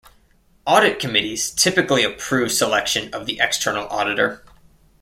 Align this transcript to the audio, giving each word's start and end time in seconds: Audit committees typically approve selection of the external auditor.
Audit 0.65 0.97
committees 0.97 1.51
typically 1.51 2.03
approve 2.03 2.51
selection 2.51 3.13
of 3.13 3.27
the 3.27 3.37
external 3.39 3.87
auditor. 3.89 4.43